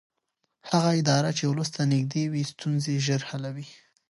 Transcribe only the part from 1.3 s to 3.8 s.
چې ولس ته نږدې وي ستونزې ژر حلوي